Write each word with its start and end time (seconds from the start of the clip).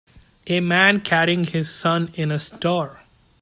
A 0.47 0.61
man 0.61 1.01
carrying 1.01 1.43
his 1.43 1.69
son 1.69 2.09
in 2.15 2.31
a 2.31 2.39
store 2.39 3.01